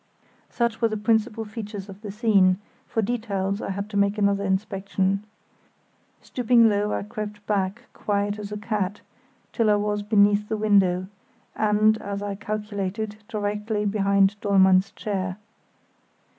Such 0.49 0.81
were 0.81 0.87
the 0.87 0.97
principal 0.97 1.45
features 1.45 1.87
of 1.87 2.01
the 2.01 2.09
scene; 2.09 2.57
for 2.87 3.03
details 3.03 3.61
I 3.61 3.69
had 3.69 3.87
to 3.91 3.97
make 3.97 4.17
another 4.17 4.43
inspection. 4.43 5.23
Stooping 6.23 6.67
low, 6.67 6.91
I 6.91 7.03
crept 7.03 7.45
back, 7.45 7.83
quiet 7.93 8.39
as 8.39 8.51
a 8.51 8.57
cat, 8.57 9.01
till 9.53 9.69
I 9.69 9.75
was 9.75 10.01
beneath 10.01 10.49
the 10.49 10.57
window, 10.57 11.05
and, 11.55 12.01
as 12.01 12.23
I 12.23 12.33
calculated, 12.33 13.17
directly 13.27 13.85
behind 13.85 14.41
Dollmann's 14.41 14.89
chair. 14.89 15.37